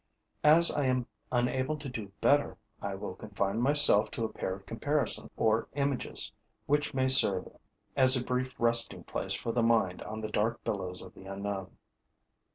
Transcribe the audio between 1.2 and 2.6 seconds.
unable to do better,